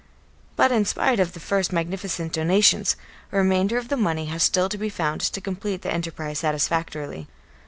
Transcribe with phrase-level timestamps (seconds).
[0.55, 2.95] But in spite of the first magnificent donations,
[3.31, 7.27] a remainder of the money has still to be found to complete the enterprise satisfactorily.